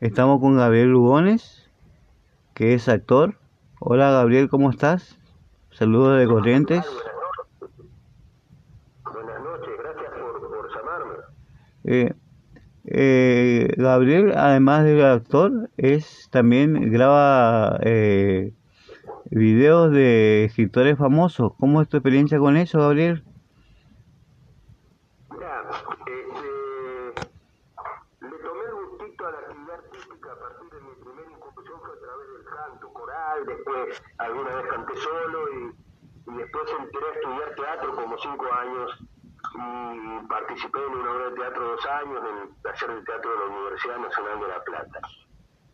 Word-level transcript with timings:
Estamos 0.00 0.40
con 0.40 0.56
Gabriel 0.56 0.90
Lugones, 0.90 1.68
que 2.54 2.74
es 2.74 2.88
actor. 2.88 3.34
Hola 3.80 4.10
Gabriel, 4.10 4.48
¿cómo 4.48 4.70
estás? 4.70 5.18
Saludos 5.70 6.18
de 6.18 6.26
Corrientes. 6.26 6.84
Buenas 9.04 9.42
noches, 9.42 9.74
gracias 9.78 10.12
por, 10.12 10.48
por 10.48 10.74
llamarme. 10.74 11.14
Eh, 11.84 12.14
eh, 12.84 13.74
Gabriel, 13.76 14.32
además 14.36 14.84
de 14.84 15.04
actor, 15.04 15.68
es 15.76 16.28
también 16.30 16.90
graba 16.90 17.78
eh, 17.82 18.52
videos 19.30 19.92
de 19.92 20.44
escritores 20.44 20.96
famosos. 20.96 21.52
¿Cómo 21.58 21.82
es 21.82 21.88
tu 21.88 21.96
experiencia 21.96 22.38
con 22.38 22.56
eso, 22.56 22.78
Gabriel? 22.78 23.24
Mira, 25.30 25.64
este, 25.70 26.12
le 28.20 28.30
tomé 28.30 28.64
el 28.64 28.74
gustito 28.88 29.26
a 29.26 29.30
la 29.30 29.38
actividad 29.38 29.74
artística 29.76 30.32
a 30.32 30.38
partir 30.38 30.70
de 30.70 30.80
mi 30.80 30.94
primera 31.04 31.30
incursión 31.30 31.78
fue 31.80 31.92
a 31.92 32.00
través 32.00 32.26
del 32.32 32.44
canto 32.44 32.92
coral, 32.92 33.46
alguna 34.18 34.56
vez 34.56 34.66
canté 34.68 34.96
solo 34.96 35.52
y, 35.52 35.72
después 36.26 36.70
entré 36.78 37.00
a 37.08 37.12
estudiar 37.14 37.54
teatro 37.54 37.94
como 37.96 38.18
cinco 38.18 38.46
años 38.52 38.98
y 39.54 40.26
participé 40.26 40.78
en 40.78 40.94
una 40.94 41.12
obra 41.12 41.30
de 41.30 41.36
teatro 41.36 41.68
dos 41.68 41.86
años 41.86 42.22
en 42.28 42.36
el 42.38 42.96
de 42.96 43.02
teatro 43.02 43.30
de 43.30 43.38
la 43.38 43.44
Universidad 43.46 43.98
Nacional 43.98 44.40
de 44.40 44.48
La 44.48 44.64
Plata. 44.64 45.00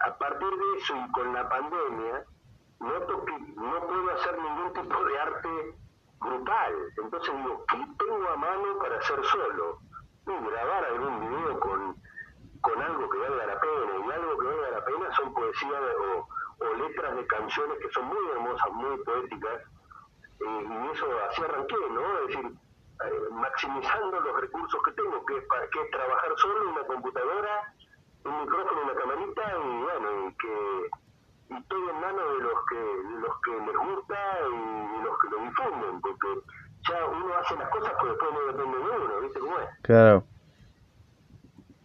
A 0.00 0.18
partir 0.18 0.48
de 0.48 0.78
eso 0.78 0.94
y 0.96 1.12
con 1.12 1.32
la 1.32 1.48
pandemia, 1.48 2.24
noto 2.80 3.24
que 3.24 3.38
no 3.38 3.86
puedo 3.86 4.10
hacer 4.10 4.38
ningún 4.38 4.72
tipo 4.74 5.04
de 5.04 5.18
arte 5.18 5.74
grupal. 6.20 6.74
Entonces 7.02 7.34
digo, 7.34 7.64
¿qué 7.68 7.76
tengo 7.98 8.28
a 8.28 8.36
mano 8.36 8.78
para 8.78 8.98
hacer 8.98 9.24
solo? 9.24 9.78
Y 10.26 10.50
grabar 10.50 10.84
algún 10.84 11.20
video 11.20 11.60
con, 11.60 11.96
con 12.60 12.82
algo 12.82 13.08
que 13.10 13.18
valga 13.18 13.46
la 13.46 13.60
pena. 13.60 14.06
Y 14.06 14.10
algo 14.10 14.38
que 14.38 14.46
valga 14.46 14.70
la 14.70 14.84
pena 14.84 15.16
son 15.16 15.34
poesías 15.34 15.82
o, 16.00 16.28
o 16.64 16.74
letras 16.74 17.16
de 17.16 17.26
canciones 17.26 17.78
que 17.78 17.90
son 17.92 18.06
muy 18.06 18.28
hermosas, 18.32 18.72
muy 18.72 18.96
poéticas. 19.04 19.60
Eh, 20.40 20.66
y 20.68 20.92
eso 20.92 21.06
así 21.30 21.42
arranqué, 21.42 21.76
¿no? 21.90 22.18
Es 22.18 22.26
decir, 22.28 22.46
eh, 23.04 23.30
maximizando 23.32 24.20
los 24.20 24.40
recursos 24.40 24.80
que 24.84 24.92
tengo, 24.92 25.24
que 25.26 25.38
es, 25.38 25.44
para, 25.46 25.66
que 25.68 25.80
trabajar 25.90 26.30
solo 26.36 26.62
en 26.62 26.68
una 26.68 26.84
computadora, 26.84 27.74
un 28.24 28.40
micrófono, 28.40 28.82
una 28.82 28.94
camarita 28.94 29.42
y 29.56 29.82
bueno, 29.82 30.28
y 30.28 30.34
que 30.36 31.04
y 31.50 31.54
estoy 31.54 31.80
en 31.90 32.00
manos 32.00 32.38
de 32.38 32.44
los 32.44 32.54
que 32.70 32.80
los 33.20 33.40
que 33.44 33.50
les 33.50 33.76
gusta 33.76 34.16
y 34.48 35.04
los 35.04 35.18
que 35.18 35.28
lo 35.28 35.38
difunden, 35.44 36.00
porque 36.00 36.28
ya 36.88 37.06
uno 37.06 37.34
hace 37.36 37.56
las 37.56 37.68
cosas 37.68 37.92
que 38.00 38.06
después 38.08 38.30
no 38.32 38.52
depende 38.52 38.78
de 38.78 38.84
uno, 38.84 39.20
¿viste 39.20 39.40
cómo 39.40 39.58
es? 39.58 39.68
Claro, 39.82 40.24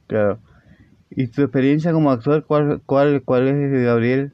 claro. 0.07 0.39
¿Y 1.09 1.27
tu 1.27 1.41
experiencia 1.41 1.91
como 1.91 2.11
actor, 2.11 2.45
cuál, 2.45 2.81
cuál, 2.85 3.21
cuál 3.25 3.47
es, 3.47 3.83
Gabriel? 3.83 4.33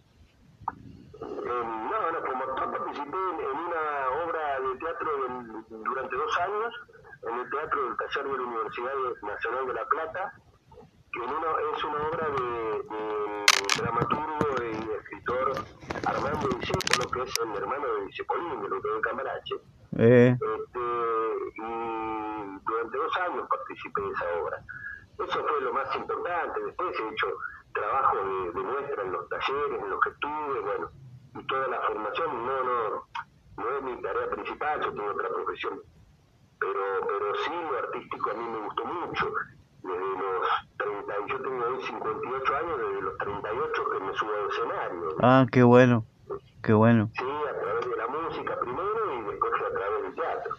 Dos 6.26 6.38
años, 6.40 6.74
en 7.28 7.40
el 7.40 7.50
Teatro 7.50 7.84
del 7.86 7.98
Taller 7.98 8.26
de 8.26 8.38
la 8.38 8.44
Universidad 8.44 8.94
Nacional 9.22 9.68
de 9.68 9.74
La 9.74 9.86
Plata, 9.86 10.34
que 11.12 11.20
en 11.24 11.30
una, 11.30 11.48
es 11.74 11.84
una 11.84 12.08
obra 12.10 12.28
de, 12.30 12.48
de 12.84 13.82
dramaturgo 13.82 14.64
y 14.64 14.92
escritor 15.00 15.54
Armando 16.06 16.48
Discépolo, 16.60 17.12
que 17.12 17.22
es 17.24 17.40
el 17.40 17.56
hermano 17.56 17.86
de 17.88 18.76
autor 18.76 18.96
de 18.96 19.02
Camarache. 19.02 19.56
Eh, 19.98 20.36
Este, 20.36 20.80
y 21.56 22.60
durante 22.66 22.98
dos 22.98 23.18
años 23.18 23.48
participé 23.50 24.02
de 24.02 24.12
esa 24.12 24.26
obra. 24.42 24.58
Eso 25.18 25.46
fue 25.48 25.62
lo 25.62 25.74
más 25.74 25.96
importante. 25.96 26.60
Después 26.66 27.00
he 27.00 27.08
hecho 27.10 27.28
trabajo 27.74 28.18
de, 28.18 28.52
de 28.52 28.62
muestra 28.62 29.04
en 29.04 29.12
los 29.14 29.30
talleres 29.30 29.82
en 29.82 29.90
los 29.90 30.00
que 30.02 30.10
estuve, 30.10 30.60
bueno, 30.60 30.90
y 31.40 31.48
toda 31.48 31.68
la 31.68 31.82
formación. 31.82 32.46
No, 32.46 32.64
no, 32.64 33.08
no 33.58 33.70
es 33.78 33.84
mi 33.84 34.02
tarea 34.02 34.30
principal, 34.32 34.82
yo 34.82 34.92
tengo 34.92 35.12
otra 35.12 35.30
profesión. 35.30 35.82
Pero, 36.66 37.08
pero 37.08 37.36
sí, 37.46 37.52
lo 37.72 37.78
artístico 37.78 38.32
a 38.32 38.34
mí 38.34 38.44
me 38.50 38.60
gustó 38.66 38.86
mucho. 38.86 39.26
Desde 39.84 40.00
los 40.00 40.48
30, 40.78 41.14
y 41.26 41.30
yo 41.30 41.42
tengo 41.42 41.66
hoy 41.66 41.84
58 41.86 42.56
años, 42.58 42.78
desde 42.80 43.02
los 43.02 43.18
38 43.20 43.84
que 43.92 44.00
me 44.04 44.14
subo 44.16 44.32
al 44.32 44.50
escenario. 44.50 45.16
ah, 45.22 45.46
qué 45.52 45.62
bueno, 45.64 46.06
qué 46.64 46.74
bueno. 46.74 47.10
Sí, 47.14 47.24
a 47.24 47.60
través 47.62 47.86
de 47.90 47.96
la 47.98 48.08
música 48.08 48.60
primero 48.62 49.14
y 49.14 49.24
después 49.30 49.54
a 49.54 49.72
través 49.78 50.04
del 50.04 50.16
teatro. 50.16 50.56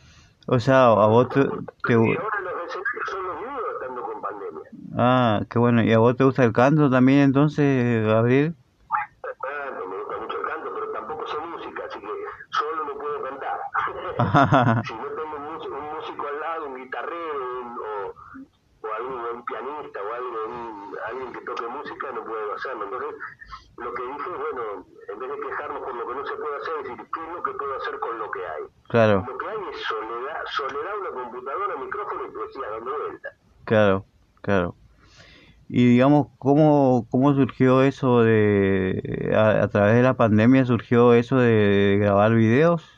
O 0.47 0.61
sea, 0.61 0.84
a 0.87 1.06
vos 1.09 1.28
te, 1.31 1.43
te- 1.43 1.93
Y 1.95 1.97
ahora 2.16 2.41
los 2.41 2.53
escenarios 2.69 3.11
son 3.11 3.27
los 3.27 3.37
míos 3.41 3.61
estando 3.75 4.03
con 4.03 4.21
pandemia. 4.22 4.62
Ah, 4.97 5.41
qué 5.50 5.59
bueno. 5.59 5.83
¿Y 5.83 5.93
a 5.93 5.99
vos 5.99 6.16
te 6.16 6.22
gusta 6.25 6.45
el 6.45 6.53
canto 6.53 6.89
también 6.89 7.19
entonces, 7.21 8.06
Gabriel? 8.06 8.55
Me 8.55 9.97
gusta 9.99 10.16
mucho 10.19 10.39
el 10.39 10.47
canto, 10.47 10.71
pero 10.72 10.93
tampoco 10.93 11.27
sé 11.27 11.39
música, 11.41 11.83
así 11.89 11.99
que 11.99 12.06
solo 12.50 12.84
no 12.84 12.95
puedo 12.99 13.22
cantar. 13.22 13.59
si 14.87 14.95
no 14.95 15.05
tengo 15.05 15.37
un 15.37 15.55
músico, 15.55 15.75
un 15.77 15.95
músico 15.97 16.27
al 16.28 16.41
lado, 16.41 16.66
un 16.66 16.77
guitarrero 16.77 17.61
un- 17.61 17.78
o, 17.78 18.15
o 18.89 18.95
algún 18.97 19.21
un 19.37 19.45
pianista 19.45 20.01
o 20.01 20.15
algo, 20.15 20.47
un- 20.49 20.97
alguien 21.09 21.33
que 21.33 21.41
toque 21.41 21.66
puedo 22.27 22.55
hacerlo. 22.55 22.85
Entonces, 22.85 23.15
lo 23.79 23.95
que 23.95 24.03
dije 24.03 24.31
es, 24.31 24.39
bueno, 24.39 24.87
en 25.13 25.19
vez 25.19 25.31
de 25.31 25.41
quejarnos 25.49 25.81
por 25.81 25.95
lo 25.95 26.07
que 26.09 26.15
no 26.15 26.27
se 26.27 26.35
puede 26.35 26.57
hacer, 26.57 26.75
decir, 26.83 26.97
¿qué 27.15 27.21
es 27.27 27.33
lo 27.35 27.43
que 27.43 27.53
puedo 27.53 27.77
hacer 27.77 27.99
con 28.01 28.19
lo 28.19 28.31
que 28.31 28.41
hay? 28.47 28.63
Claro, 28.89 29.25
Lo 29.27 29.39
que 29.39 29.47
hay 29.49 29.57
es 29.73 29.83
soledad, 29.85 30.41
soledad 30.51 30.93
una 31.01 31.11
computadora, 31.23 31.77
micrófono 31.77 32.21
y 32.27 32.31
poesía 32.31 32.71
dando 32.71 32.91
vueltas. 32.99 33.33
claro, 33.65 34.05
claro. 34.43 34.75
Y 35.69 35.85
digamos, 35.89 36.29
¿cómo, 36.39 37.07
cómo 37.11 37.35
surgió 37.35 37.83
eso 37.83 38.23
de, 38.23 39.33
a, 39.37 39.65
a 39.65 39.69
través 39.69 39.97
de 39.97 40.03
la 40.03 40.15
pandemia 40.15 40.65
surgió 40.65 41.13
eso 41.13 41.39
de 41.39 41.99
grabar 42.01 42.33
videos? 42.35 42.89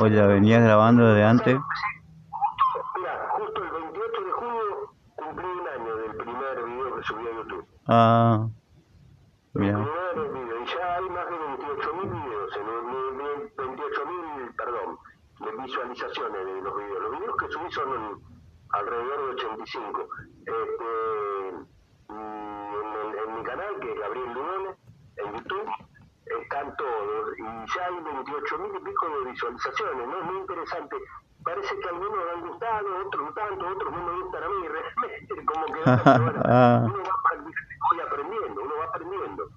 ¿O 0.00 0.06
ya 0.06 0.26
venías 0.28 0.62
grabando 0.62 1.04
desde 1.08 1.24
antes? 1.24 1.58
Mira, 2.96 3.28
justo 3.36 3.62
el 3.64 3.70
28 3.70 4.24
de 4.24 4.30
junio 4.30 4.94
cumplí 5.16 5.44
un 5.44 5.68
año 5.68 5.96
del 5.96 6.16
primer 6.16 6.64
video 6.64 6.96
que 6.96 7.02
subí 7.02 7.26
a 7.26 7.32
YouTube. 7.34 7.66
Ah, 7.88 8.46
mira, 9.54 9.78
video, 9.78 10.62
y 10.62 10.66
ya 10.66 10.94
hay 10.96 11.10
más 11.10 11.26
de 11.30 11.36
28.000 11.38 12.10
videos, 12.10 12.56
en 12.56 12.68
el- 12.68 13.20
el- 13.20 13.52
28.000, 13.56 14.54
perdón, 14.56 14.98
de 15.40 15.62
visualizaciones 15.64 16.46
de 16.46 16.62
los 16.62 16.76
videos. 16.76 17.02
Los 17.02 17.10
videos 17.18 17.36
que 17.36 17.48
subí 17.50 17.72
son 17.72 17.88
en- 17.94 18.18
alrededor 18.70 19.18
de 19.18 19.30
85. 19.34 20.08
Este, 20.46 21.66
y 22.08 22.12
en, 22.12 23.18
en 23.28 23.36
mi 23.36 23.42
canal, 23.44 23.78
que 23.80 23.92
es 23.92 23.98
Gabriel 24.00 24.32
Lugones, 24.32 24.76
en 25.16 25.32
YouTube, 25.34 25.70
están 26.40 26.76
todos, 26.76 27.38
y 27.38 27.42
ya 27.42 27.86
hay 27.86 27.94
28.000 28.00 28.76
y 28.76 28.84
pico 28.84 29.08
de 29.08 29.30
visualizaciones, 29.30 30.06
¿no? 30.08 30.18
Es 30.18 30.24
muy 30.24 30.36
interesante. 30.38 30.96
Parece 31.44 31.76
que 31.80 31.88
algunos 31.88 32.12
me 32.24 32.30
han 32.30 32.48
gustado, 32.48 32.86
otros 33.04 33.24
no 33.26 33.32
tanto, 33.34 33.68
otros 33.68 33.92
no 33.92 33.98
me 34.06 34.22
gustan 34.22 34.42
a 34.44 34.48
mí, 34.48 34.68
realmente, 34.68 35.44
como 35.46 35.66
que 35.66 35.80
bueno, 36.22 36.40
uno 36.86 36.98
va 37.02 37.14
practicando, 37.28 37.74
voy 37.90 38.00
aprendiendo, 38.00 38.62
uno 38.62 38.74
va 38.78 38.84
aprendiendo. 38.84 39.48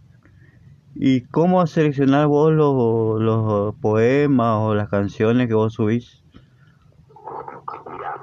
¿Y 0.95 1.25
cómo 1.27 1.65
seleccionar 1.67 2.27
vos 2.27 2.51
los, 2.51 3.21
los 3.21 3.75
poemas 3.75 4.57
o 4.61 4.73
las 4.75 4.89
canciones 4.89 5.47
que 5.47 5.53
vos 5.53 5.73
subís? 5.73 6.23
Mira, 7.89 8.15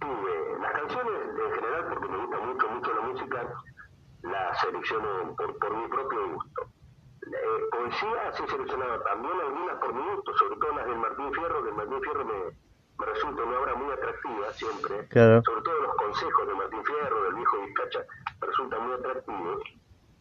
tuve 0.00 0.60
las 0.60 0.72
canciones 0.72 1.12
en 1.34 1.52
general, 1.54 1.84
porque 1.88 2.08
me 2.08 2.16
gusta 2.18 2.38
mucho, 2.46 2.66
mucho 2.72 2.90
la 2.94 3.00
música, 3.08 3.48
las 4.22 4.60
selecciono 4.60 5.34
por, 5.36 5.58
por 5.58 5.76
mi 5.76 5.88
propio 5.88 6.34
gusto. 6.34 6.62
Eh, 7.22 7.60
poesía 7.70 8.32
sí 8.32 8.42
seleccionaba 8.48 9.02
también 9.04 9.34
algunas 9.46 9.76
por 9.78 9.94
mi 9.94 10.02
gusto, 10.14 10.32
sobre 10.38 10.56
todo 10.56 10.72
las 10.76 10.86
del 10.86 10.98
Martín 10.98 11.32
Fierro, 11.32 11.62
del 11.62 11.74
Martín 11.74 12.00
Fierro 12.02 12.24
me, 12.24 12.34
me 12.98 13.06
resulta 13.06 13.42
una 13.42 13.58
obra 13.60 13.74
muy 13.74 13.90
atractiva 13.92 14.52
siempre, 14.52 15.06
Claro. 15.08 15.42
sobre 15.44 15.62
todo 15.62 15.80
los 15.82 15.94
consejos 15.96 16.46
de 16.48 16.54
Martín 16.54 16.84
Fierro, 16.84 17.22
del 17.24 17.34
viejo 17.34 17.56
Vizcacha, 17.66 18.00
resultan 18.40 18.86
muy 18.86 18.92
atractivos. 18.94 19.62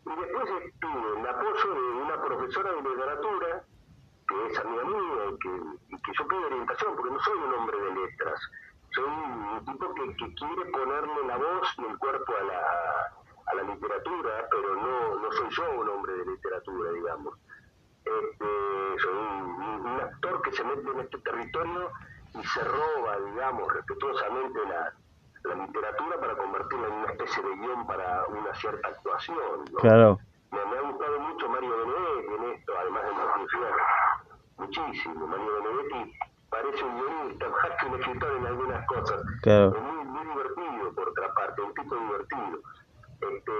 Y 0.05 0.09
después 0.09 0.49
tuve 0.79 1.19
el 1.19 1.27
apoyo 1.27 1.73
de 1.73 2.01
una 2.01 2.23
profesora 2.23 2.71
de 2.73 2.81
literatura, 2.89 3.63
que 4.27 4.45
es 4.47 4.59
amiga 4.59 4.83
mía 4.85 5.23
y 5.31 5.37
que, 5.39 5.97
que 6.03 6.11
yo 6.17 6.27
pido 6.27 6.45
orientación, 6.47 6.95
porque 6.95 7.11
no 7.11 7.19
soy 7.19 7.37
un 7.37 7.53
hombre 7.53 7.77
de 7.79 7.91
letras, 7.95 8.39
soy 8.95 9.05
un 9.05 9.65
tipo 9.65 9.93
que, 9.93 10.15
que 10.15 10.33
quiere 10.35 10.65
ponerle 10.71 11.27
la 11.27 11.37
voz 11.37 11.67
y 11.77 11.85
el 11.85 11.97
cuerpo 11.99 12.33
a 12.35 12.43
la, 12.43 12.61
a 13.47 13.55
la 13.55 13.63
literatura, 13.73 14.47
pero 14.49 14.75
no, 14.75 15.15
no 15.19 15.31
soy 15.31 15.49
yo 15.49 15.71
un 15.79 15.89
hombre 15.89 16.13
de 16.13 16.25
literatura, 16.25 16.91
digamos. 16.91 17.37
Este, 18.03 18.99
soy 19.03 19.13
un- 19.13 19.85
un 19.85 19.99
actor 20.01 20.41
que 20.41 20.51
se 20.51 20.63
mete 20.63 20.89
en 20.89 20.99
este 21.01 21.17
territorio 21.19 21.91
y 22.33 22.43
se 22.43 22.63
roba, 22.63 23.19
digamos, 23.19 23.71
respetuosamente 23.73 24.59
la, 24.67 24.93
la 25.43 25.55
literatura 25.55 26.19
para 26.19 26.35
convertirla 26.35 26.87
en 26.87 26.93
una 26.93 27.11
especie 27.11 27.43
de 27.43 27.55
guion 27.55 27.87
para 27.87 28.25
una 28.27 28.53
cierta 28.55 28.87
actuación. 28.87 29.65
¿no? 29.71 29.77
Claro, 29.79 30.19
Me, 30.51 30.65
me 30.65 30.77
ha 30.77 30.81
gustado 30.81 31.19
mucho 31.19 31.49
Mario 31.49 31.77
Benedetti 31.77 32.33
en 32.33 32.43
esto, 32.51 32.73
además 32.79 33.03
de 33.03 33.47
Fierro. 33.47 33.85
Muchísimo. 34.57 35.27
Mario 35.27 35.63
Benedetti 35.63 36.19
parece 36.49 36.83
un 36.83 36.99
guionista 36.99 37.49
más 37.49 37.79
que 37.79 37.85
un 37.87 37.99
escritor 37.99 38.37
en 38.37 38.45
algunas 38.45 38.87
cosas. 38.87 39.21
claro. 39.41 39.75
Es 39.75 39.81
muy, 39.81 40.05
muy 40.05 40.25
divertido, 40.25 40.93
por 40.95 41.09
otra 41.09 41.33
parte, 41.33 41.61
un 41.61 41.73
tipo 41.73 41.95
divertido. 41.95 42.61
Este, 43.21 43.51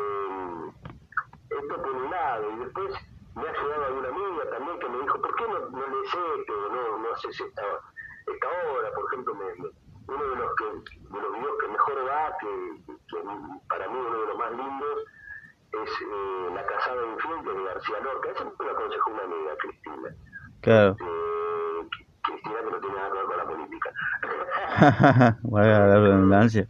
ayudado. 2.12 2.52
Y 2.52 2.56
después 2.60 2.94
me 3.36 3.48
ha 3.48 3.52
ayudado 3.52 3.86
alguna 3.86 4.08
amiga 4.10 4.50
también 4.50 4.80
que 4.80 4.90
me 4.90 5.02
dijo, 5.02 5.22
¿por 5.22 5.36
qué 5.36 5.48
no, 5.48 5.60
no 5.70 5.88
lees 5.88 6.14
esto? 6.40 6.54
No, 6.72 6.98
no 6.98 7.14
haces 7.14 7.42
esta, 7.42 7.64
esta 8.28 8.48
obra, 8.48 8.92
por 8.94 9.06
ejemplo, 9.06 9.36
me, 9.36 9.72
uno 10.08 10.24
de 10.24 10.36
los, 10.36 10.56
que, 10.56 10.66
de 10.66 11.22
los 11.22 11.34
videos 11.34 11.58
que 11.60 11.68
mejor 11.68 12.08
va, 12.08 12.38
que, 12.40 12.82
que 13.08 13.18
para 13.70 13.88
mí 13.88 13.96
uno 13.98 14.20
de 14.20 14.28
los 14.28 14.38
más 14.38 14.52
lindos, 14.52 15.06
es 15.72 15.90
eh, 15.90 16.52
La 16.54 16.66
casada 16.66 17.06
infiel 17.06 17.44
de 17.44 17.64
García 17.64 18.00
Lorca. 18.02 18.30
Eso 18.32 18.54
me 18.60 18.66
lo 18.66 18.72
aconsejó 18.72 19.12
una 19.12 19.24
amiga, 19.24 19.56
Cristina. 19.60 20.16
Claro. 20.62 20.96
Eh, 21.00 21.88
Cristina 22.24 22.60
que 22.60 22.72
no 22.72 22.80
tiene 22.80 22.96
nada 22.96 23.10
que 23.10 23.18
ver 23.18 23.26
con 23.26 23.38
la 23.38 23.46
política. 23.46 23.92
Valga 25.44 25.80
la 25.88 26.00
redundancia. 26.00 26.68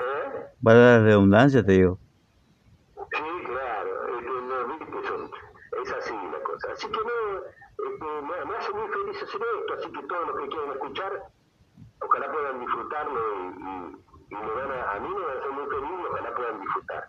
¿Eh? 0.00 0.46
Valga 0.60 0.80
la 0.80 0.98
redundancia, 1.04 1.64
te 1.64 1.72
digo. 1.72 1.98
Sí, 2.96 3.22
claro, 3.46 3.90
es 4.08 4.24
que 4.24 4.30
no, 4.30 4.78
viste, 4.78 5.08
son, 5.08 5.30
es 5.82 5.92
así 5.92 6.12
la 6.12 6.42
cosa. 6.42 6.72
Así 6.72 6.86
que 6.88 6.98
no, 6.98 7.44
este, 7.86 8.22
me, 8.22 8.44
me 8.44 8.56
hace 8.56 8.72
muy 8.72 8.88
feliz 8.88 9.22
hacer 9.22 9.40
esto, 9.40 9.74
así 9.74 9.92
que 9.92 10.02
todos 10.06 10.28
los 10.28 10.40
que 10.40 10.48
quieran 10.48 10.70
escuchar, 10.72 11.22
ojalá 12.00 12.32
puedan 12.32 12.60
disfrutarlo 12.60 13.20
y, 13.36 13.46
y, 13.46 14.34
y 14.34 14.34
me 14.34 14.52
van 14.52 14.70
a, 14.72 14.92
a 14.92 15.00
mí 15.00 15.08
me 15.08 15.24
va 15.24 15.32
a 15.32 15.38
hacer 15.38 15.50
muy 15.52 15.66
feliz 15.66 16.06
ojalá 16.10 16.34
puedan 16.34 16.60
disfrutar. 16.60 17.04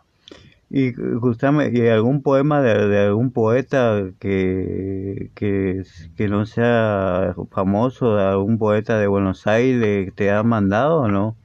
Y 0.73 0.93
justamente, 1.19 1.77
¿y 1.77 1.89
algún 1.89 2.23
poema 2.23 2.61
de, 2.61 2.88
de 2.88 2.99
algún 3.07 3.33
poeta 3.33 4.03
que, 4.21 5.29
que, 5.35 5.83
que 6.15 6.27
no 6.29 6.45
sea 6.45 7.35
famoso, 7.51 8.15
de 8.15 8.23
algún 8.23 8.57
poeta 8.57 8.97
de 8.97 9.07
Buenos 9.07 9.47
Aires, 9.47 10.15
te 10.15 10.31
ha 10.31 10.43
mandado 10.43 11.01
o 11.01 11.07
no? 11.09 11.35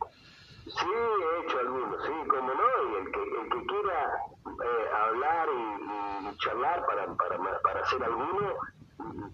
Sí, 0.64 0.86
he 0.86 1.44
hecho 1.44 1.58
algunos, 1.58 2.04
sí, 2.04 2.12
como 2.28 2.54
no, 2.54 2.70
y 2.88 2.94
el 3.02 3.10
que, 3.10 3.20
el 3.20 3.48
que 3.50 3.66
quiera 3.66 3.98
eh, 4.46 4.86
hablar 5.08 5.48
y, 5.50 6.28
y 6.28 6.36
charlar 6.38 6.86
para, 6.86 7.06
para, 7.16 7.60
para 7.62 7.80
hacer 7.80 8.04
alguno, 8.04 8.54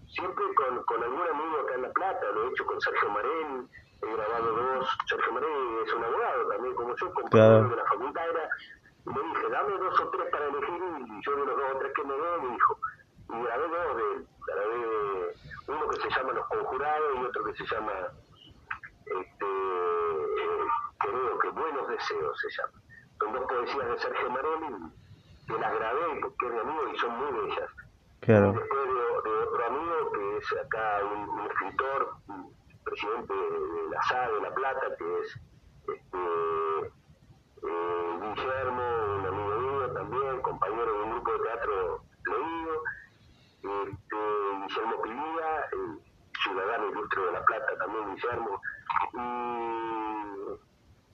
siempre 0.07 0.43
con, 0.55 0.83
con 0.85 1.03
algún 1.03 1.21
amigo 1.21 1.61
acá 1.65 1.75
en 1.75 1.81
La 1.83 1.91
Plata, 1.91 2.25
lo 2.33 2.45
he 2.45 2.49
hecho 2.49 2.65
con 2.65 2.81
Sergio 2.81 3.09
Marén, 3.11 3.69
he 3.69 3.82
grabado 4.15 4.51
dos, 4.53 4.97
Sergio 5.07 5.33
Marén 5.33 5.77
es 5.85 5.93
un 5.93 6.03
abogado 6.03 6.47
también 6.49 6.75
como 6.75 6.95
yo, 6.95 7.13
compañero 7.13 7.29
Claro. 7.31 7.69
de 7.69 7.75
la 7.75 7.85
facultad, 7.85 8.29
era, 8.29 8.49
y 9.05 9.09
me 9.09 9.21
dije, 9.21 9.49
dame 9.49 9.77
dos 9.77 9.99
o 9.99 10.09
tres 10.09 10.29
para 10.31 10.45
elegir, 10.47 10.81
y 11.07 11.21
yo 11.25 11.31
de 11.35 11.45
los 11.45 11.55
dos 11.57 11.65
o 11.73 11.77
tres 11.79 11.91
que 11.95 12.03
me 12.03 12.13
dio, 12.15 12.41
me 12.41 12.49
dijo, 12.53 12.79
y 13.29 13.43
grabé 13.43 13.67
dos 13.67 13.97
de 13.97 14.03
él, 14.03 14.27
grabé 14.47 15.35
uno 15.67 15.89
que 15.89 16.01
se 16.01 16.09
llama 16.09 16.33
Los 16.33 16.47
Conjurados 16.47 17.09
y 17.15 17.23
otro 17.25 17.43
que 17.45 17.53
se 17.55 17.65
llama 17.65 17.91
este, 19.05 19.45
eh, 19.45 20.65
creo 20.99 21.39
que 21.39 21.49
Buenos 21.49 21.87
Deseos 21.87 22.37
se 22.39 22.49
llama. 22.61 22.81
Son 23.19 23.33
dos 23.33 23.43
poesías 23.47 23.87
de 23.89 23.99
Sergio 23.99 24.29
Marelli 24.29 24.91
que 25.47 25.53
las 25.57 25.73
grabé 25.75 26.19
porque 26.21 26.45
es 26.47 26.53
mi 26.53 26.59
amigo 26.59 26.87
y 26.93 26.97
son 26.99 27.17
muy 27.17 27.31
bellas. 27.47 27.69
Claro, 28.21 28.53
Después 28.53 28.69
de, 28.87 29.29
de 29.29 29.37
otro 29.43 29.65
amigo 29.65 30.11
que 30.13 30.37
es 30.37 30.53
acá 30.65 31.01
un, 31.05 31.29
un 31.29 31.45
escritor, 31.47 32.13
presidente 32.83 33.33
de 33.33 33.89
la 33.89 34.01
SA 34.03 34.29
de 34.29 34.41
La 34.41 34.53
Plata, 34.53 34.81
que 34.97 35.19
es 35.19 35.39
este, 35.87 36.23
eh, 37.63 38.19
Guillermo, 38.21 38.83
un 39.17 39.25
amigo 39.25 39.55
mío 39.59 39.93
también, 39.93 40.41
compañero 40.41 40.93
de 40.93 41.03
un 41.03 41.11
grupo 41.11 41.31
de 41.31 41.39
teatro 41.39 42.03
leído, 42.25 42.83
este, 43.63 44.17
Guillermo 44.67 45.01
Pilía, 45.01 45.69
ciudadano 46.43 46.89
ilustre 46.89 47.25
de 47.25 47.31
La 47.31 47.45
Plata 47.45 47.77
también, 47.77 48.15
Guillermo, 48.15 48.61
y 49.13 49.17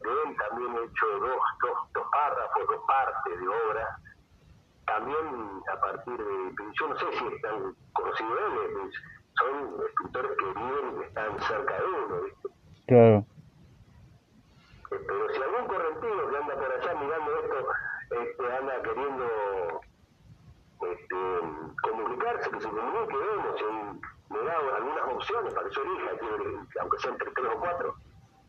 de 0.04 0.10
él 0.10 0.38
también 0.38 0.76
he 0.76 0.86
hecho 0.86 1.08
dos, 1.20 1.42
dos, 1.62 1.78
dos 1.94 2.08
párrafos, 2.12 2.68
dos 2.68 2.84
partes 2.88 3.40
de 3.40 3.48
obra, 3.48 4.00
también 4.86 5.62
a 5.72 5.80
partir 5.80 6.18
de, 6.18 6.56
yo 6.80 6.88
no 6.88 6.98
sé 6.98 7.06
si 7.12 7.28
están 7.28 7.76
conocidos 7.94 8.40
ellos, 8.40 8.72
pues, 8.74 8.94
son 9.40 9.82
escritores 9.88 10.32
que 10.38 10.46
viven 10.46 11.00
y 11.00 11.04
están 11.04 11.40
cerca 11.42 11.74
de 11.82 11.86
uno, 11.88 12.22
¿viste? 12.24 12.50
claro. 12.88 13.28
Eh, 14.92 14.98
Pero 15.08 15.30
si 15.34 15.42
algún 15.42 15.68
correntino 15.68 16.30
que 16.30 16.38
anda 16.38 16.56
por 16.56 16.72
allá 16.72 16.94
mirando 17.00 17.32
esto, 17.40 17.68
este, 18.12 18.56
anda 18.58 18.82
queriendo 18.82 19.26
este, 20.82 21.16
comunicarse, 21.84 22.50
que 22.52 22.62
se 22.62 22.68
comunique, 22.70 23.16
vemos, 23.18 23.60
si 23.60 24.34
me 24.34 24.40
da 24.46 24.54
algunas 24.78 25.14
opciones 25.16 25.54
para 25.54 25.68
que 25.70 25.76
yo 25.76 25.82
elija, 25.84 26.18
que- 26.20 26.80
aunque 26.82 26.98
sean 27.00 27.14
entre 27.14 27.32
tres 27.36 27.48
o 27.56 27.60
cuatro. 27.60 27.96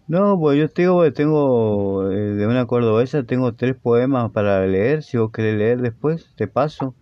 No, 0.07 0.39
pues 0.41 0.59
yo 0.59 0.69
te 0.69 0.83
digo, 0.83 1.03
que 1.03 1.13
tengo, 1.13 2.11
eh, 2.11 2.15
de 2.17 2.47
una 2.47 2.67
cordobesa, 2.67 3.23
tengo 3.25 3.55
tres 3.55 3.77
poemas 3.81 4.33
para 4.33 4.67
leer, 4.67 5.03
si 5.05 5.19
vos 5.19 5.31
querés 5.31 5.57
leer 5.57 5.79
después, 5.81 6.35
te 6.37 6.49
paso. 6.49 6.97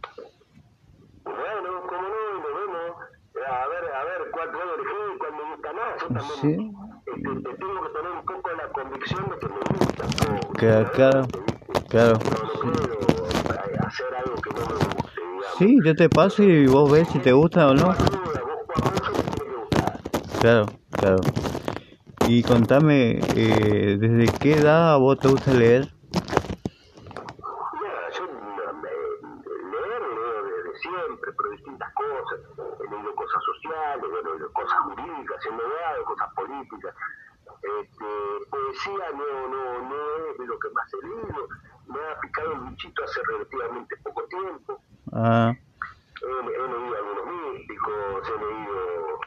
Bueno, 1.25 1.83
cómo 1.89 2.03
no, 2.03 2.39
y 2.39 2.43
lo 2.43 2.55
vemos. 2.59 2.97
A 3.49 3.67
ver, 4.05 4.31
a 4.49 4.53
cuál 4.53 4.63
puedo 4.63 4.75
elegir, 4.75 5.19
cuál 5.19 5.33
me 5.33 5.43
gusta 5.55 5.73
más. 5.73 6.01
Yo 6.01 6.07
también 6.09 6.39
Sí. 6.41 6.73
este, 7.07 7.21
te 7.23 7.57
tengo 7.57 7.83
que 7.83 7.89
tener 7.89 8.13
un 8.13 8.25
poco 8.25 8.51
la 8.51 8.69
convicción 8.73 9.25
de 9.31 9.39
que 9.39 9.49
me 9.49 9.61
gusta. 9.79 10.05
o- 10.05 10.53
Claro, 10.55 10.91
claro, 10.93 11.23
¿viste? 11.23 11.89
claro. 11.89 12.13
No, 12.13 12.19
no 12.19 12.73
puedo 12.73 12.85
eh, 12.95 13.79
hacer 13.87 14.15
algo 14.15 14.35
que 14.37 14.51
no 14.51 14.61
me 14.67 14.75
guste, 14.75 15.21
digamos. 15.21 15.59
Sí, 15.59 15.79
yo 15.85 15.95
te 15.95 16.09
paso 16.09 16.43
y 16.43 16.67
vos 16.67 16.91
ves 16.91 17.09
si 17.09 17.19
te 17.21 17.33
gusta 17.33 17.69
o 17.69 17.75
no. 17.75 17.95
Cuando. 17.95 18.19
Claro, 20.41 20.67
claro. 20.93 21.19
Y 22.27 22.43
contame, 22.43 23.19
eh, 23.35 23.97
¿desde 23.99 24.27
qué 24.39 24.53
edad 24.59 24.99
vos 24.99 25.19
te 25.19 25.29
gusta 25.29 25.53
leer? 25.53 25.89
Mira, 27.81 28.11
yo 28.17 28.25
no, 28.27 28.73
me- 28.75 28.91
leer 29.73 30.03
leo 30.03 30.43
desde 30.45 30.79
siempre, 30.79 31.33
pero 31.37 31.51
distintas 31.51 31.93
cosas. 31.95 32.39
He 32.81 32.91
leído 32.95 33.15
cosas 33.17 33.43
sociales, 33.45 34.05
he 34.05 34.25
leído 34.31 34.53
cosas 34.53 34.79
jurídicas, 34.85 35.47
he 35.47 35.51
leído 35.51 36.05
cosas 36.05 36.29
políticas. 36.37 36.95
Este, 37.59 38.07
poesía 38.51 39.07
no, 39.19 39.49
no, 39.49 39.63
no 39.89 39.97
es 40.31 40.39
de 40.39 40.47
lo 40.47 40.59
que 40.59 40.69
más 40.71 40.87
he 40.95 41.07
leído. 41.07 41.49
Me 41.89 41.99
ha 42.01 42.21
picado 42.21 42.53
el 42.53 42.61
bichito 42.71 43.03
hace 43.05 43.21
relativamente 43.33 43.97
poco 44.05 44.23
tiempo. 44.29 44.81
Ah, 45.13 45.53
He, 46.21 46.27
he 46.27 46.33
leído 46.43 46.97
algunos 46.97 47.27
místicos, 47.27 48.29
he 48.29 48.39
leído, 48.45 49.19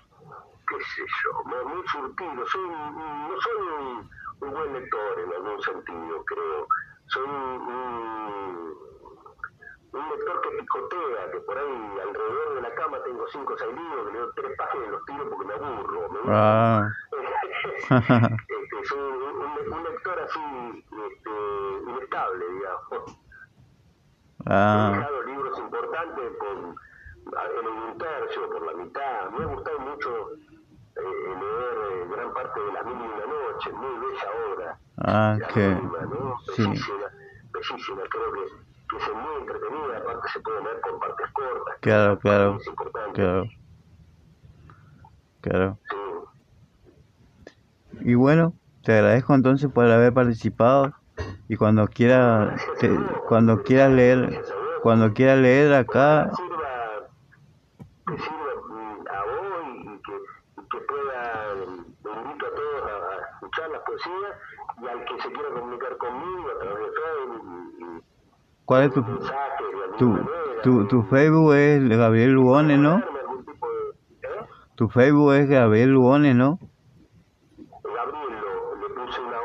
qué 0.68 0.76
sé 0.76 1.04
yo, 1.24 1.44
me- 1.46 1.64
muy 1.74 1.88
surtido. 1.88 2.46
Soy, 2.48 2.62
un- 2.62 2.96
no 3.30 3.42
soy 3.42 3.62
un, 3.62 4.10
un 4.42 4.52
buen 4.52 4.74
lector 4.74 5.20
en 5.20 5.34
algún 5.34 5.62
sentido, 5.62 6.24
creo. 6.26 6.68
Soy 7.08 7.24
un, 7.24 7.32
un, 7.32 8.78
un 9.94 10.10
lector 10.10 10.42
que 10.42 10.50
picotea, 10.60 11.32
que 11.32 11.40
por 11.42 11.58
ahí 11.58 12.00
alrededor 12.08 12.56
de 12.56 12.62
la 12.62 12.76
cama 12.76 13.04
tengo 13.04 13.26
cinco 13.32 13.54
o 13.54 13.58
seis 13.58 13.74
libros, 13.76 14.08
que 14.08 14.14
leo 14.14 14.32
tres 14.36 14.52
páginas 14.58 14.88
y 14.88 14.92
los 14.92 15.06
tiro 15.06 15.30
porque 15.30 15.46
me 15.48 15.54
aburro. 15.54 16.10
Me 16.12 16.20
ah, 16.28 16.88
este, 17.90 18.86
soy 18.86 19.00
un, 19.00 19.36
un- 19.42 19.74
un 19.74 19.84
lector 19.84 20.20
así 20.20 20.40
este, 20.92 21.30
digamos. 22.90 23.18
He 24.44 24.44
ah, 24.48 24.92
dejado 24.96 25.24
libros 25.24 25.60
importantes 25.60 26.32
por, 26.40 26.58
en 26.58 27.68
un 27.68 27.98
tercio, 27.98 28.50
por 28.50 28.66
la 28.66 28.84
mitad. 28.84 29.30
Me 29.32 29.44
ha 29.44 29.48
gustado 29.48 29.80
mucho 29.80 30.34
eh, 30.34 31.02
leer 31.40 31.78
eh, 31.92 32.08
gran 32.16 32.34
parte 32.34 32.60
de 32.60 32.72
Las 32.74 32.86
Mil 32.86 32.96
y 32.96 33.00
Una 33.00 33.26
Noches, 33.28 33.74
muy 33.74 34.00
bella 34.00 34.30
obra. 34.54 34.80
ah, 34.98 35.38
La 35.40 35.48
que, 35.48 35.68
misma, 35.70 36.02
¿no? 36.02 36.36
sí, 36.56 36.64
Bellísima, 36.64 37.06
bellísima, 37.54 38.02
creo 38.10 38.34
que, 38.34 38.42
que 38.90 38.98
es 38.98 39.14
muy 39.14 39.36
entretenida, 39.42 39.98
aparte 39.98 40.28
se 40.34 40.40
puede 40.42 40.64
leer 40.64 40.82
por 40.82 41.00
partes 41.00 41.32
cortas. 41.34 41.76
claro, 41.82 42.20
claro, 42.20 42.58
claro, 43.14 43.46
claro. 45.42 45.80
Sí. 45.90 45.98
Y 48.02 48.16
bueno, 48.16 48.54
te 48.84 48.94
agradezco 48.94 49.36
entonces 49.36 49.70
por 49.72 49.86
haber 49.86 50.14
participado 50.14 50.94
y 51.52 51.58
cuando 51.58 51.86
quiera, 51.86 52.56
te- 52.80 52.98
cuando 53.28 53.62
quieras 53.62 53.92
leer, 53.92 54.42
cuando 54.84 55.12
quieras 55.14 55.38
leer 55.40 55.74
acá, 55.74 56.30
Que 56.30 56.36
sirva, 56.38 57.10
que 58.08 58.18
sirva 58.24 58.52
a 59.12 59.26
vos 59.26 59.66
y 59.76 59.84
que, 60.06 60.14
y 60.62 60.70
que 60.72 60.78
pueda, 60.88 61.24
invito 62.24 62.46
a 62.46 62.56
todos 62.56 62.82
a, 62.84 62.94
a 62.96 63.20
escuchar 63.34 63.70
las 63.70 63.82
poesías 63.82 64.34
y 64.82 64.88
al 64.88 65.00
que 65.04 65.22
se 65.22 65.30
quiera 65.34 65.50
comunicar 65.60 65.98
conmigo 65.98 66.48
a 66.56 66.60
través 66.64 66.80
de 66.80 66.92
Facebook 67.02 68.04
¿cuál 68.64 68.84
es 68.84 68.94
tu, 68.94 69.04
tu, 69.98 70.08
tu, 70.64 70.88
tu 70.88 71.04
Facebook 71.04 71.54
es 71.56 71.90
Gabriel 71.90 72.32
Lugones, 72.32 72.80
¿no? 72.80 73.00
¿eh? 73.00 73.04
Tu 74.76 74.88
Facebook 74.88 75.34
es 75.34 75.50
Gabriel 75.50 75.90
Lugones, 75.92 76.34
¿no? 76.34 76.60
Gabrielo, 77.84 78.76
le 78.80 78.88
puse 78.96 79.20
una 79.20 79.38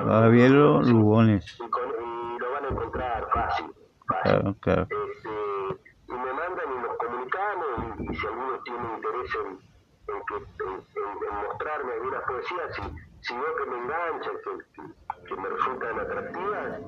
al 0.15 0.31
final. 0.31 0.51
Gabriel 0.51 0.85
Sí. 0.85 0.91
Lugones. 0.91 1.59
Y, 1.59 1.69
con- 1.69 1.81
y 1.83 2.39
lo 2.39 2.51
van 2.51 2.65
a 2.65 2.67
encontrar 2.69 3.27
fácil. 3.33 3.73
fácil. 4.07 4.23
Claro, 4.23 4.55
claro. 4.61 4.81
Este, 4.83 5.29
y 6.07 6.13
me 6.13 6.33
mandan 6.33 6.67
y 6.73 6.81
nos 6.81 6.97
comunicamos 6.97 7.67
y, 7.99 8.11
y 8.11 8.15
si 8.15 8.27
alguno 8.27 8.59
tiene 8.63 8.93
interés 8.95 9.35
en, 9.35 9.47
en, 9.51 10.21
que, 10.27 10.35
en, 10.35 10.73
en- 10.73 11.47
mostrarme 11.47 11.93
algunas 11.93 12.21
poesías, 12.23 12.75
si, 12.75 12.81
si 13.21 13.33
veo 13.35 13.55
que 13.55 13.65
me 13.71 13.77
enganchan, 13.77 14.35
que, 14.43 14.51
que, 15.27 15.35
me 15.35 15.49
resultan 15.49 15.99
atractivas, 15.99 16.79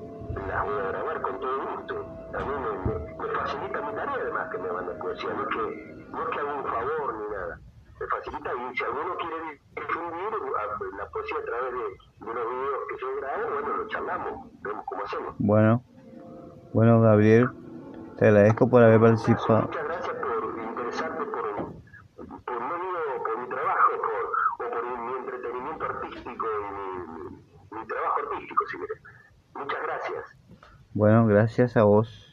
las 0.48 0.64
voy 0.64 0.78
a 0.80 0.88
grabar 0.88 1.22
con 1.22 1.40
todo 1.40 1.58
gusto. 1.76 2.06
A 2.34 2.38
mí 2.38 2.54
me, 2.54 2.92
me, 2.92 3.28
me 3.28 3.34
facilita 3.34 3.80
que 4.54 4.58
me 4.58 4.70
mande 4.72 4.94
poesía, 4.94 5.30
no 5.34 5.42
es 5.42 5.48
que, 5.48 5.62
no 6.10 6.22
es 6.22 6.28
que 6.28 6.40
haga 6.40 6.54
un 6.54 6.64
favor 6.64 7.14
ni 7.14 7.28
nada, 7.34 7.60
me 8.00 8.06
facilita 8.06 8.50
y 8.54 8.76
si 8.76 8.84
alguno 8.84 9.16
quiere 9.16 9.60
difundir 9.76 10.23
la 10.98 11.08
poesía 11.10 11.36
a 11.38 11.44
través 11.44 11.72
de, 11.72 12.26
de 12.26 12.34
los 12.34 12.50
videos 12.50 12.78
que 12.88 12.96
yo 13.00 13.16
grabo, 13.16 13.52
bueno, 13.52 13.76
lo 13.76 13.88
charlamos, 13.88 14.52
vemos 14.62 14.84
cómo 14.86 15.04
hacemos. 15.04 15.34
Bueno, 15.38 15.82
bueno 16.72 17.00
Gabriel, 17.00 17.48
te 18.18 18.28
agradezco 18.28 18.68
por 18.68 18.82
haber 18.82 19.00
participado. 19.00 19.62
Muchas 19.62 19.84
gracias 19.84 20.16
por 20.16 20.62
interesarte 20.62 21.24
por, 21.24 21.44
por, 22.44 22.60
no 22.60 22.74
digo 22.74 23.24
por 23.24 23.38
mi 23.38 23.48
trabajo 23.48 23.90
por, 24.58 24.66
o 24.66 24.70
por 24.70 24.98
mi 24.98 25.12
entretenimiento 25.18 25.84
artístico 25.84 26.46
y 26.46 26.74
mi, 26.74 27.12
mi, 27.12 27.80
mi 27.80 27.86
trabajo 27.86 28.20
artístico, 28.20 28.64
si 28.66 28.78
querés. 28.78 29.02
Muchas 29.54 29.82
gracias. 29.82 30.24
Bueno, 30.94 31.26
gracias 31.26 31.76
a 31.76 31.84
vos. 31.84 32.23